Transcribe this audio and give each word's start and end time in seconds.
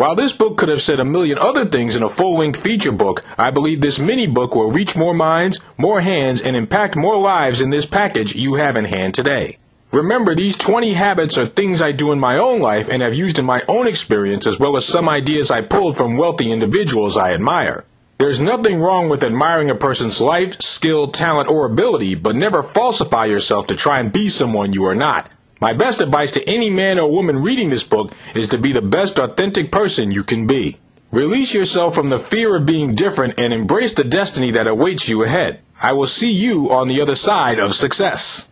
While 0.00 0.14
this 0.14 0.32
book 0.32 0.56
could 0.56 0.70
have 0.70 0.80
said 0.80 0.98
a 0.98 1.04
million 1.04 1.36
other 1.36 1.66
things 1.66 1.94
in 1.94 2.02
a 2.02 2.08
full-length 2.08 2.62
feature 2.62 2.90
book, 2.90 3.22
I 3.36 3.50
believe 3.50 3.82
this 3.82 3.98
mini 3.98 4.26
book 4.26 4.54
will 4.54 4.72
reach 4.72 4.96
more 4.96 5.12
minds, 5.12 5.60
more 5.76 6.00
hands, 6.00 6.40
and 6.40 6.56
impact 6.56 6.96
more 6.96 7.18
lives 7.18 7.60
in 7.60 7.68
this 7.68 7.84
package 7.84 8.34
you 8.34 8.54
have 8.54 8.76
in 8.76 8.86
hand 8.86 9.12
today. 9.12 9.58
Remember, 9.92 10.34
these 10.34 10.56
20 10.56 10.94
habits 10.94 11.36
are 11.36 11.44
things 11.44 11.82
I 11.82 11.92
do 11.92 12.12
in 12.12 12.18
my 12.18 12.38
own 12.38 12.60
life 12.60 12.88
and 12.88 13.02
have 13.02 13.12
used 13.12 13.38
in 13.38 13.44
my 13.44 13.62
own 13.68 13.86
experience 13.86 14.46
as 14.46 14.58
well 14.58 14.78
as 14.78 14.86
some 14.86 15.06
ideas 15.06 15.50
I 15.50 15.60
pulled 15.60 15.98
from 15.98 16.16
wealthy 16.16 16.50
individuals 16.50 17.18
I 17.18 17.34
admire. 17.34 17.84
There's 18.16 18.40
nothing 18.40 18.80
wrong 18.80 19.10
with 19.10 19.22
admiring 19.22 19.68
a 19.68 19.74
person's 19.74 20.18
life, 20.18 20.62
skill, 20.62 21.08
talent, 21.08 21.50
or 21.50 21.66
ability, 21.66 22.14
but 22.14 22.36
never 22.36 22.62
falsify 22.62 23.26
yourself 23.26 23.66
to 23.66 23.76
try 23.76 23.98
and 24.00 24.10
be 24.10 24.30
someone 24.30 24.72
you 24.72 24.86
are 24.86 24.94
not. 24.94 25.30
My 25.60 25.74
best 25.74 26.00
advice 26.00 26.30
to 26.32 26.48
any 26.48 26.70
man 26.70 26.98
or 26.98 27.12
woman 27.12 27.42
reading 27.42 27.68
this 27.68 27.84
book 27.84 28.14
is 28.34 28.48
to 28.48 28.58
be 28.58 28.72
the 28.72 28.80
best 28.80 29.18
authentic 29.18 29.70
person 29.70 30.10
you 30.10 30.24
can 30.24 30.46
be. 30.46 30.78
Release 31.12 31.52
yourself 31.52 31.94
from 31.94 32.08
the 32.08 32.18
fear 32.18 32.56
of 32.56 32.64
being 32.64 32.94
different 32.94 33.34
and 33.36 33.52
embrace 33.52 33.92
the 33.92 34.04
destiny 34.04 34.50
that 34.52 34.66
awaits 34.66 35.08
you 35.08 35.22
ahead. 35.22 35.60
I 35.82 35.92
will 35.92 36.06
see 36.06 36.32
you 36.32 36.70
on 36.70 36.88
the 36.88 37.02
other 37.02 37.14
side 37.14 37.58
of 37.58 37.74
success. 37.74 38.46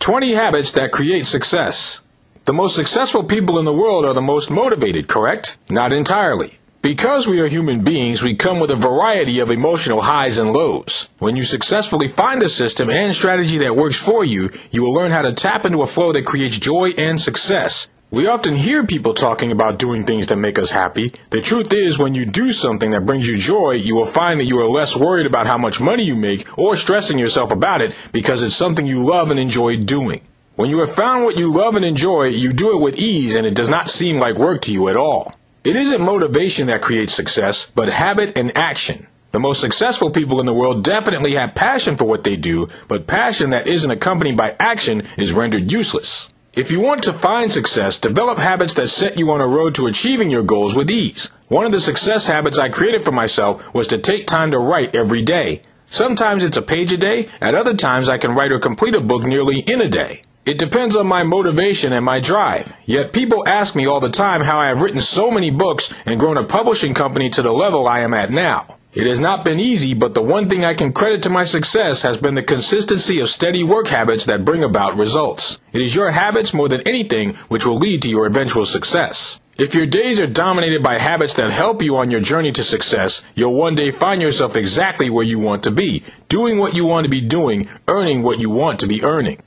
20 0.00 0.32
habits 0.32 0.72
that 0.72 0.90
create 0.90 1.26
success. 1.26 2.00
The 2.46 2.54
most 2.54 2.74
successful 2.74 3.22
people 3.24 3.58
in 3.58 3.64
the 3.64 3.72
world 3.72 4.04
are 4.04 4.14
the 4.14 4.20
most 4.20 4.50
motivated, 4.50 5.06
correct? 5.06 5.58
Not 5.70 5.92
entirely. 5.92 6.58
Because 6.80 7.26
we 7.26 7.40
are 7.40 7.48
human 7.48 7.82
beings, 7.82 8.22
we 8.22 8.36
come 8.36 8.60
with 8.60 8.70
a 8.70 8.76
variety 8.76 9.40
of 9.40 9.50
emotional 9.50 10.02
highs 10.02 10.38
and 10.38 10.52
lows. 10.52 11.08
When 11.18 11.34
you 11.34 11.42
successfully 11.42 12.06
find 12.06 12.40
a 12.40 12.48
system 12.48 12.88
and 12.88 13.12
strategy 13.12 13.58
that 13.58 13.74
works 13.74 13.96
for 13.98 14.24
you, 14.24 14.52
you 14.70 14.82
will 14.82 14.94
learn 14.94 15.10
how 15.10 15.22
to 15.22 15.32
tap 15.32 15.66
into 15.66 15.82
a 15.82 15.88
flow 15.88 16.12
that 16.12 16.24
creates 16.24 16.56
joy 16.56 16.90
and 16.96 17.20
success. 17.20 17.88
We 18.12 18.28
often 18.28 18.54
hear 18.54 18.86
people 18.86 19.12
talking 19.12 19.50
about 19.50 19.80
doing 19.80 20.04
things 20.04 20.28
that 20.28 20.36
make 20.36 20.56
us 20.56 20.70
happy. 20.70 21.12
The 21.30 21.42
truth 21.42 21.72
is, 21.72 21.98
when 21.98 22.14
you 22.14 22.24
do 22.24 22.52
something 22.52 22.92
that 22.92 23.04
brings 23.04 23.26
you 23.26 23.38
joy, 23.38 23.72
you 23.72 23.96
will 23.96 24.06
find 24.06 24.38
that 24.38 24.46
you 24.46 24.60
are 24.60 24.68
less 24.68 24.96
worried 24.96 25.26
about 25.26 25.48
how 25.48 25.58
much 25.58 25.80
money 25.80 26.04
you 26.04 26.14
make 26.14 26.46
or 26.56 26.76
stressing 26.76 27.18
yourself 27.18 27.50
about 27.50 27.80
it 27.80 27.92
because 28.12 28.40
it's 28.40 28.54
something 28.54 28.86
you 28.86 29.04
love 29.04 29.32
and 29.32 29.40
enjoy 29.40 29.78
doing. 29.78 30.20
When 30.54 30.70
you 30.70 30.78
have 30.78 30.94
found 30.94 31.24
what 31.24 31.38
you 31.38 31.52
love 31.52 31.74
and 31.74 31.84
enjoy, 31.84 32.26
you 32.26 32.50
do 32.50 32.78
it 32.78 32.82
with 32.82 32.98
ease 32.98 33.34
and 33.34 33.46
it 33.46 33.54
does 33.54 33.68
not 33.68 33.90
seem 33.90 34.20
like 34.20 34.36
work 34.36 34.62
to 34.62 34.72
you 34.72 34.88
at 34.88 34.96
all. 34.96 35.34
It 35.64 35.74
isn't 35.74 36.00
motivation 36.00 36.68
that 36.68 36.82
creates 36.82 37.12
success, 37.12 37.70
but 37.74 37.88
habit 37.88 38.38
and 38.38 38.56
action. 38.56 39.08
The 39.32 39.40
most 39.40 39.60
successful 39.60 40.10
people 40.10 40.40
in 40.40 40.46
the 40.46 40.54
world 40.54 40.84
definitely 40.84 41.32
have 41.34 41.54
passion 41.54 41.96
for 41.96 42.04
what 42.04 42.24
they 42.24 42.36
do, 42.36 42.68
but 42.86 43.06
passion 43.06 43.50
that 43.50 43.66
isn't 43.66 43.90
accompanied 43.90 44.36
by 44.36 44.54
action 44.60 45.02
is 45.16 45.32
rendered 45.32 45.70
useless. 45.70 46.30
If 46.56 46.70
you 46.70 46.80
want 46.80 47.02
to 47.02 47.12
find 47.12 47.52
success, 47.52 47.98
develop 47.98 48.38
habits 48.38 48.74
that 48.74 48.88
set 48.88 49.18
you 49.18 49.30
on 49.30 49.40
a 49.40 49.46
road 49.46 49.74
to 49.74 49.86
achieving 49.86 50.30
your 50.30 50.44
goals 50.44 50.74
with 50.74 50.90
ease. 50.90 51.28
One 51.48 51.66
of 51.66 51.72
the 51.72 51.80
success 51.80 52.26
habits 52.26 52.58
I 52.58 52.68
created 52.68 53.04
for 53.04 53.12
myself 53.12 53.62
was 53.74 53.88
to 53.88 53.98
take 53.98 54.26
time 54.26 54.52
to 54.52 54.58
write 54.58 54.94
every 54.94 55.22
day. 55.22 55.62
Sometimes 55.86 56.44
it's 56.44 56.56
a 56.56 56.62
page 56.62 56.92
a 56.92 56.96
day, 56.96 57.28
at 57.40 57.54
other 57.54 57.74
times 57.74 58.08
I 58.08 58.18
can 58.18 58.34
write 58.34 58.52
or 58.52 58.58
complete 58.58 58.94
a 58.94 59.00
book 59.00 59.24
nearly 59.24 59.58
in 59.58 59.80
a 59.80 59.88
day. 59.88 60.22
It 60.48 60.56
depends 60.56 60.96
on 60.96 61.06
my 61.06 61.24
motivation 61.24 61.92
and 61.92 62.02
my 62.02 62.20
drive. 62.20 62.72
Yet 62.86 63.12
people 63.12 63.46
ask 63.46 63.76
me 63.76 63.84
all 63.84 64.00
the 64.00 64.08
time 64.08 64.40
how 64.40 64.58
I 64.58 64.68
have 64.68 64.80
written 64.80 64.98
so 64.98 65.30
many 65.30 65.50
books 65.50 65.92
and 66.06 66.18
grown 66.18 66.38
a 66.38 66.42
publishing 66.42 66.94
company 66.94 67.28
to 67.28 67.42
the 67.42 67.52
level 67.52 67.86
I 67.86 67.98
am 67.98 68.14
at 68.14 68.30
now. 68.30 68.78
It 68.94 69.06
has 69.06 69.20
not 69.20 69.44
been 69.44 69.60
easy, 69.60 69.92
but 69.92 70.14
the 70.14 70.22
one 70.22 70.48
thing 70.48 70.64
I 70.64 70.72
can 70.72 70.94
credit 70.94 71.22
to 71.24 71.28
my 71.28 71.44
success 71.44 72.00
has 72.00 72.16
been 72.16 72.34
the 72.34 72.42
consistency 72.42 73.20
of 73.20 73.28
steady 73.28 73.62
work 73.62 73.88
habits 73.88 74.24
that 74.24 74.46
bring 74.46 74.64
about 74.64 74.96
results. 74.96 75.60
It 75.74 75.82
is 75.82 75.94
your 75.94 76.12
habits 76.12 76.54
more 76.54 76.70
than 76.70 76.80
anything 76.88 77.34
which 77.48 77.66
will 77.66 77.76
lead 77.76 78.00
to 78.00 78.08
your 78.08 78.24
eventual 78.24 78.64
success. 78.64 79.42
If 79.58 79.74
your 79.74 79.84
days 79.84 80.18
are 80.18 80.26
dominated 80.26 80.82
by 80.82 80.94
habits 80.94 81.34
that 81.34 81.50
help 81.50 81.82
you 81.82 81.98
on 81.98 82.10
your 82.10 82.20
journey 82.20 82.52
to 82.52 82.64
success, 82.64 83.22
you'll 83.34 83.52
one 83.52 83.74
day 83.74 83.90
find 83.90 84.22
yourself 84.22 84.56
exactly 84.56 85.10
where 85.10 85.24
you 85.24 85.38
want 85.38 85.64
to 85.64 85.70
be, 85.70 86.04
doing 86.30 86.56
what 86.56 86.74
you 86.74 86.86
want 86.86 87.04
to 87.04 87.10
be 87.10 87.20
doing, 87.20 87.68
earning 87.86 88.22
what 88.22 88.40
you 88.40 88.48
want 88.48 88.80
to 88.80 88.86
be 88.86 89.04
earning. 89.04 89.42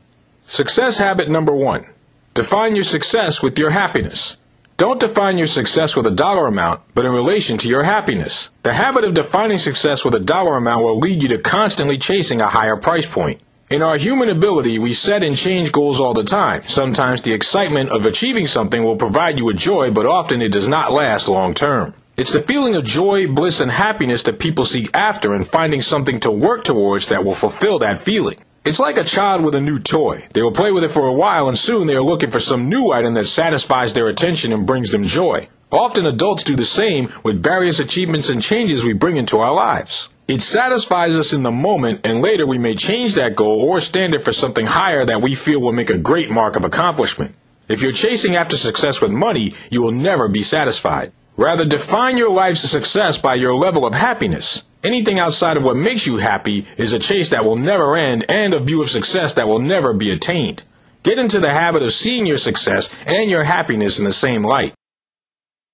Success 0.51 0.97
habit 0.97 1.29
number 1.29 1.55
one. 1.55 1.85
Define 2.33 2.75
your 2.75 2.83
success 2.83 3.41
with 3.41 3.57
your 3.57 3.69
happiness. 3.69 4.35
Don't 4.75 4.99
define 4.99 5.37
your 5.37 5.47
success 5.47 5.95
with 5.95 6.05
a 6.05 6.11
dollar 6.11 6.45
amount, 6.45 6.81
but 6.93 7.05
in 7.05 7.13
relation 7.13 7.57
to 7.59 7.69
your 7.69 7.83
happiness. 7.83 8.49
The 8.63 8.73
habit 8.73 9.05
of 9.05 9.13
defining 9.13 9.59
success 9.59 10.03
with 10.03 10.13
a 10.13 10.19
dollar 10.19 10.57
amount 10.57 10.83
will 10.83 10.99
lead 10.99 11.23
you 11.23 11.29
to 11.29 11.37
constantly 11.37 11.97
chasing 11.97 12.41
a 12.41 12.49
higher 12.49 12.75
price 12.75 13.05
point. 13.05 13.39
In 13.69 13.81
our 13.81 13.95
human 13.95 14.27
ability, 14.27 14.77
we 14.77 14.91
set 14.91 15.23
and 15.23 15.37
change 15.37 15.71
goals 15.71 16.01
all 16.01 16.13
the 16.13 16.25
time. 16.25 16.63
Sometimes 16.67 17.21
the 17.21 17.31
excitement 17.31 17.89
of 17.89 18.05
achieving 18.05 18.45
something 18.45 18.83
will 18.83 18.97
provide 18.97 19.37
you 19.37 19.45
with 19.45 19.55
joy, 19.55 19.89
but 19.89 20.05
often 20.05 20.41
it 20.41 20.51
does 20.51 20.67
not 20.67 20.91
last 20.91 21.29
long 21.29 21.53
term. 21.53 21.93
It's 22.17 22.33
the 22.33 22.43
feeling 22.43 22.75
of 22.75 22.83
joy, 22.83 23.25
bliss, 23.25 23.61
and 23.61 23.71
happiness 23.71 24.23
that 24.23 24.39
people 24.39 24.65
seek 24.65 24.93
after 24.93 25.33
and 25.33 25.47
finding 25.47 25.79
something 25.79 26.19
to 26.19 26.29
work 26.29 26.65
towards 26.65 27.07
that 27.07 27.23
will 27.23 27.35
fulfill 27.35 27.79
that 27.79 27.99
feeling. 28.01 28.35
It's 28.63 28.79
like 28.79 28.99
a 28.99 29.03
child 29.03 29.43
with 29.43 29.55
a 29.55 29.59
new 29.59 29.79
toy. 29.79 30.27
They 30.33 30.43
will 30.43 30.51
play 30.51 30.71
with 30.71 30.83
it 30.83 30.91
for 30.91 31.07
a 31.07 31.13
while 31.13 31.47
and 31.47 31.57
soon 31.57 31.87
they 31.87 31.95
are 31.95 32.01
looking 32.03 32.29
for 32.29 32.39
some 32.39 32.69
new 32.69 32.91
item 32.91 33.15
that 33.15 33.25
satisfies 33.25 33.93
their 33.93 34.07
attention 34.07 34.53
and 34.53 34.67
brings 34.67 34.91
them 34.91 35.03
joy. 35.03 35.49
Often 35.71 36.05
adults 36.05 36.43
do 36.43 36.55
the 36.55 36.63
same 36.63 37.11
with 37.23 37.41
various 37.41 37.79
achievements 37.79 38.29
and 38.29 38.39
changes 38.39 38.83
we 38.83 38.93
bring 38.93 39.17
into 39.17 39.39
our 39.39 39.51
lives. 39.51 40.09
It 40.27 40.43
satisfies 40.43 41.15
us 41.15 41.33
in 41.33 41.41
the 41.41 41.51
moment 41.51 42.01
and 42.03 42.21
later 42.21 42.45
we 42.45 42.59
may 42.59 42.75
change 42.75 43.15
that 43.15 43.35
goal 43.35 43.63
or 43.63 43.81
standard 43.81 44.23
for 44.23 44.31
something 44.31 44.67
higher 44.67 45.05
that 45.05 45.23
we 45.23 45.33
feel 45.33 45.59
will 45.59 45.71
make 45.71 45.89
a 45.89 45.97
great 45.97 46.29
mark 46.29 46.55
of 46.55 46.63
accomplishment. 46.63 47.33
If 47.67 47.81
you're 47.81 47.91
chasing 47.91 48.35
after 48.35 48.57
success 48.57 49.01
with 49.01 49.09
money, 49.09 49.55
you 49.71 49.81
will 49.81 49.91
never 49.91 50.27
be 50.27 50.43
satisfied. 50.43 51.11
Rather 51.35 51.65
define 51.65 52.15
your 52.15 52.29
life's 52.29 52.69
success 52.69 53.17
by 53.17 53.33
your 53.33 53.55
level 53.55 53.87
of 53.87 53.95
happiness. 53.95 54.61
Anything 54.83 55.19
outside 55.19 55.57
of 55.57 55.63
what 55.63 55.77
makes 55.77 56.07
you 56.07 56.17
happy 56.17 56.65
is 56.75 56.91
a 56.91 56.99
chase 56.99 57.29
that 57.29 57.45
will 57.45 57.55
never 57.55 57.95
end 57.95 58.25
and 58.27 58.53
a 58.53 58.59
view 58.59 58.81
of 58.81 58.89
success 58.89 59.33
that 59.33 59.47
will 59.47 59.59
never 59.59 59.93
be 59.93 60.09
attained. 60.09 60.63
Get 61.03 61.19
into 61.19 61.39
the 61.39 61.51
habit 61.51 61.83
of 61.83 61.93
seeing 61.93 62.25
your 62.25 62.37
success 62.37 62.89
and 63.05 63.29
your 63.29 63.43
happiness 63.43 63.99
in 63.99 64.05
the 64.05 64.11
same 64.11 64.43
light. 64.43 64.73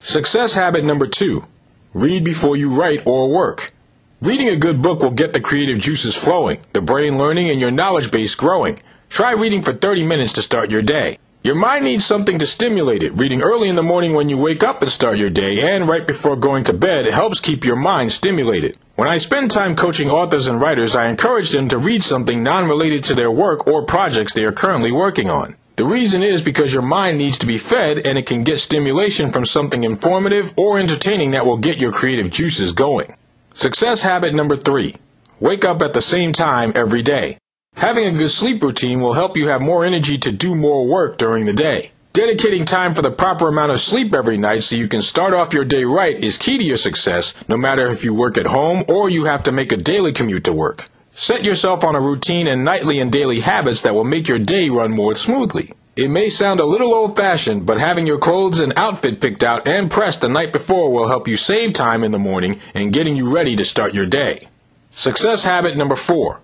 Success 0.01 0.55
habit 0.55 0.83
number 0.83 1.07
two. 1.07 1.45
Read 1.93 2.25
before 2.25 2.57
you 2.57 2.69
write 2.73 3.07
or 3.07 3.29
work. 3.29 3.73
Reading 4.19 4.49
a 4.49 4.57
good 4.57 4.81
book 4.81 5.01
will 5.01 5.11
get 5.11 5.31
the 5.31 5.39
creative 5.39 5.79
juices 5.79 6.15
flowing, 6.15 6.59
the 6.73 6.81
brain 6.81 7.17
learning, 7.17 7.49
and 7.49 7.61
your 7.61 7.71
knowledge 7.71 8.11
base 8.11 8.35
growing. 8.35 8.79
Try 9.09 9.31
reading 9.31 9.61
for 9.61 9.73
30 9.73 10.05
minutes 10.05 10.33
to 10.33 10.41
start 10.41 10.69
your 10.69 10.81
day. 10.81 11.17
Your 11.43 11.55
mind 11.55 11.85
needs 11.85 12.05
something 12.05 12.39
to 12.39 12.47
stimulate 12.47 13.03
it. 13.03 13.13
Reading 13.13 13.41
early 13.41 13.69
in 13.69 13.77
the 13.77 13.83
morning 13.83 14.13
when 14.13 14.27
you 14.27 14.37
wake 14.37 14.63
up 14.63 14.81
and 14.81 14.91
start 14.91 15.17
your 15.17 15.29
day 15.29 15.61
and 15.61 15.87
right 15.87 16.05
before 16.05 16.35
going 16.35 16.65
to 16.65 16.73
bed 16.73 17.05
helps 17.05 17.39
keep 17.39 17.63
your 17.63 17.77
mind 17.77 18.11
stimulated. 18.11 18.77
When 18.97 19.07
I 19.07 19.19
spend 19.19 19.51
time 19.51 19.75
coaching 19.75 20.09
authors 20.09 20.47
and 20.47 20.59
writers, 20.59 20.95
I 20.95 21.05
encourage 21.05 21.51
them 21.51 21.69
to 21.69 21.77
read 21.77 22.01
something 22.01 22.41
non-related 22.41 23.03
to 23.03 23.13
their 23.13 23.29
work 23.29 23.67
or 23.67 23.85
projects 23.85 24.33
they 24.33 24.43
are 24.43 24.51
currently 24.51 24.91
working 24.91 25.29
on. 25.29 25.55
The 25.75 25.85
reason 25.85 26.23
is 26.23 26.41
because 26.41 26.73
your 26.73 26.81
mind 26.81 27.19
needs 27.19 27.37
to 27.37 27.45
be 27.45 27.59
fed 27.59 28.07
and 28.07 28.17
it 28.17 28.25
can 28.25 28.43
get 28.43 28.59
stimulation 28.59 29.31
from 29.31 29.45
something 29.45 29.83
informative 29.83 30.51
or 30.57 30.79
entertaining 30.79 31.29
that 31.31 31.45
will 31.45 31.59
get 31.59 31.77
your 31.77 31.91
creative 31.91 32.31
juices 32.31 32.71
going. 32.71 33.15
Success 33.53 34.01
habit 34.01 34.33
number 34.33 34.57
three. 34.57 34.95
Wake 35.39 35.63
up 35.63 35.83
at 35.83 35.93
the 35.93 36.01
same 36.01 36.33
time 36.33 36.71
every 36.73 37.03
day. 37.03 37.37
Having 37.75 38.15
a 38.15 38.17
good 38.17 38.31
sleep 38.31 38.63
routine 38.63 38.99
will 38.99 39.13
help 39.13 39.37
you 39.37 39.49
have 39.49 39.61
more 39.61 39.85
energy 39.85 40.17
to 40.17 40.31
do 40.31 40.55
more 40.55 40.87
work 40.87 41.19
during 41.19 41.45
the 41.45 41.53
day. 41.53 41.91
Dedicating 42.17 42.65
time 42.65 42.95
for 42.95 43.03
the 43.03 43.11
proper 43.11 43.47
amount 43.47 43.71
of 43.71 43.79
sleep 43.79 44.11
every 44.11 44.37
night 44.37 44.63
so 44.63 44.75
you 44.75 44.87
can 44.87 45.03
start 45.03 45.35
off 45.35 45.53
your 45.53 45.63
day 45.63 45.83
right 45.83 46.15
is 46.15 46.39
key 46.39 46.57
to 46.57 46.63
your 46.63 46.75
success, 46.75 47.35
no 47.47 47.57
matter 47.57 47.85
if 47.85 48.03
you 48.03 48.11
work 48.11 48.39
at 48.39 48.47
home 48.47 48.83
or 48.87 49.07
you 49.07 49.25
have 49.25 49.43
to 49.43 49.51
make 49.51 49.71
a 49.71 49.77
daily 49.77 50.11
commute 50.11 50.43
to 50.45 50.51
work. 50.51 50.89
Set 51.13 51.43
yourself 51.43 51.83
on 51.83 51.93
a 51.93 52.01
routine 52.01 52.47
and 52.47 52.65
nightly 52.65 52.99
and 52.99 53.11
daily 53.11 53.41
habits 53.41 53.83
that 53.83 53.93
will 53.93 54.03
make 54.03 54.27
your 54.27 54.39
day 54.39 54.67
run 54.67 54.89
more 54.89 55.13
smoothly. 55.13 55.73
It 55.95 56.09
may 56.09 56.29
sound 56.29 56.59
a 56.59 56.65
little 56.65 56.91
old 56.91 57.15
fashioned, 57.15 57.67
but 57.67 57.79
having 57.79 58.07
your 58.07 58.17
clothes 58.17 58.57
and 58.57 58.73
outfit 58.75 59.21
picked 59.21 59.43
out 59.43 59.67
and 59.67 59.91
pressed 59.91 60.21
the 60.21 60.27
night 60.27 60.51
before 60.51 60.91
will 60.91 61.09
help 61.09 61.27
you 61.27 61.37
save 61.37 61.73
time 61.73 62.03
in 62.03 62.11
the 62.11 62.17
morning 62.17 62.59
and 62.73 62.91
getting 62.91 63.15
you 63.15 63.31
ready 63.31 63.55
to 63.55 63.63
start 63.63 63.93
your 63.93 64.07
day. 64.07 64.47
Success 64.89 65.43
habit 65.43 65.77
number 65.77 65.95
four. 65.95 66.41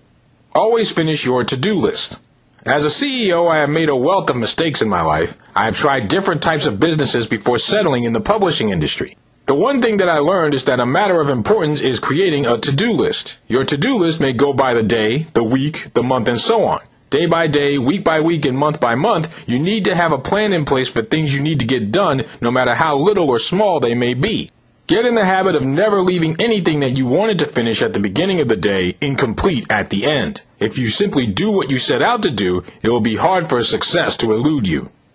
Always 0.54 0.92
finish 0.92 1.24
your 1.24 1.42
to-do 1.42 1.74
list. 1.74 2.20
As 2.66 2.82
a 2.82 2.88
CEO, 2.88 3.46
I 3.46 3.58
have 3.58 3.68
made 3.68 3.90
a 3.90 3.96
wealth 3.96 4.30
of 4.30 4.36
mistakes 4.36 4.80
in 4.80 4.88
my 4.88 5.02
life. 5.02 5.36
I 5.54 5.66
have 5.66 5.76
tried 5.76 6.08
different 6.08 6.40
types 6.40 6.64
of 6.64 6.80
businesses 6.80 7.26
before 7.26 7.58
settling 7.58 8.04
in 8.04 8.14
the 8.14 8.22
publishing 8.22 8.70
industry. 8.70 9.18
The 9.44 9.54
one 9.54 9.82
thing 9.82 9.98
that 9.98 10.08
I 10.08 10.16
learned 10.16 10.54
is 10.54 10.64
that 10.64 10.80
a 10.80 10.86
matter 10.86 11.20
of 11.20 11.28
importance 11.28 11.82
is 11.82 12.00
creating 12.00 12.46
a 12.46 12.56
to-do 12.56 12.92
list. 12.92 13.36
Your 13.48 13.66
to-do 13.66 13.96
list 13.96 14.18
may 14.18 14.32
go 14.32 14.54
by 14.54 14.72
the 14.72 14.82
day, 14.82 15.26
the 15.34 15.44
week, 15.44 15.92
the 15.92 16.02
month, 16.02 16.26
and 16.26 16.40
so 16.40 16.64
on. 16.64 16.80
Day 17.10 17.26
by 17.26 17.48
day, 17.48 17.76
week 17.76 18.02
by 18.02 18.22
week, 18.22 18.46
and 18.46 18.56
month 18.56 18.80
by 18.80 18.94
month, 18.94 19.28
you 19.46 19.58
need 19.58 19.84
to 19.84 19.94
have 19.94 20.12
a 20.12 20.18
plan 20.18 20.54
in 20.54 20.64
place 20.64 20.88
for 20.88 21.02
things 21.02 21.34
you 21.34 21.42
need 21.42 21.60
to 21.60 21.66
get 21.66 21.92
done, 21.92 22.24
no 22.40 22.50
matter 22.50 22.74
how 22.74 22.96
little 22.96 23.28
or 23.28 23.38
small 23.38 23.78
they 23.78 23.94
may 23.94 24.14
be. 24.14 24.50
Get 24.86 25.06
in 25.06 25.14
the 25.14 25.24
habit 25.24 25.54
of 25.54 25.62
never 25.62 26.02
leaving 26.02 26.36
anything 26.38 26.80
that 26.80 26.90
you 26.90 27.06
wanted 27.06 27.38
to 27.38 27.46
finish 27.46 27.80
at 27.80 27.94
the 27.94 28.00
beginning 28.00 28.42
of 28.42 28.48
the 28.48 28.56
day 28.56 28.98
incomplete 29.00 29.64
at 29.70 29.88
the 29.88 30.04
end. 30.04 30.42
If 30.58 30.76
you 30.76 30.90
simply 30.90 31.26
do 31.26 31.50
what 31.50 31.70
you 31.70 31.78
set 31.78 32.02
out 32.02 32.22
to 32.22 32.30
do, 32.30 32.62
it 32.82 32.90
will 32.90 33.00
be 33.00 33.16
hard 33.16 33.48
for 33.48 33.64
success 33.64 34.18
to 34.18 34.32
elude 34.32 34.66
you. 34.66 34.90